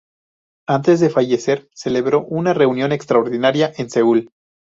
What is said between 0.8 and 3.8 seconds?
de fallecer celebró una reunión extraordinaria